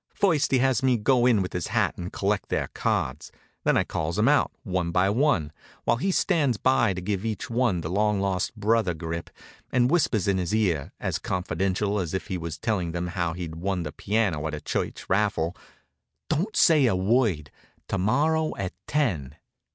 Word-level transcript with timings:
First 0.15 0.49
he 0.49 0.57
has 0.57 0.81
me 0.81 0.97
go 0.97 1.27
in 1.27 1.43
with 1.43 1.53
his 1.53 1.67
hat 1.67 1.95
and 1.95 2.11
collect 2.11 2.49
their 2.49 2.69
cards. 2.73 3.31
Then 3.65 3.77
I 3.77 3.83
calls 3.83 4.17
'em 4.17 4.27
out, 4.27 4.51
one 4.63 4.89
by 4.89 5.11
one, 5.11 5.51
while 5.83 5.97
he 5.97 6.09
stands 6.09 6.57
by 6.57 6.95
to 6.95 7.01
give 7.01 7.23
each 7.23 7.51
one 7.51 7.81
the 7.81 7.89
long 7.91 8.19
lost 8.19 8.55
brother 8.55 8.95
grip, 8.95 9.29
and 9.71 9.91
whisper 9.91 10.17
in 10.27 10.39
his 10.39 10.55
ear, 10.55 10.91
as 10.99 11.19
confidential 11.19 11.99
as 11.99 12.15
if 12.15 12.29
he 12.29 12.37
was 12.39 12.57
telling 12.57 12.93
him 12.95 13.09
how 13.09 13.33
he'd 13.33 13.57
won 13.57 13.83
the 13.83 13.91
piano 13.91 14.47
at 14.47 14.55
a 14.55 14.61
church 14.61 15.05
raffle: 15.07 15.55
"Don't 16.29 16.55
say 16.57 16.87
a 16.87 16.95
word; 16.95 17.51
to 17.89 17.99
morrow 17.99 18.53
at 18.57 18.73
ten." 18.87 19.35